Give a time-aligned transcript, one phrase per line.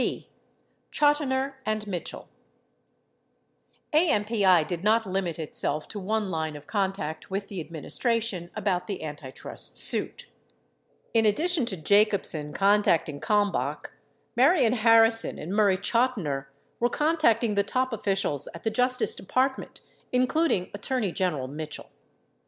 [0.01, 0.29] 17 b.
[0.91, 2.27] Chotiner and Mitchell
[3.93, 8.87] AMPI did not limit itself to one line of contact with the adminis tration about
[8.87, 10.25] the antitrust suit;
[11.13, 13.91] in addition to Jacobsen contacting Kalmbach,
[14.35, 16.47] Marion Harrison arid Murray Chotiner
[16.79, 19.81] were contacting the top officials at the Justice Department,
[20.11, 21.91] including Attorney Gen eral Mitchell.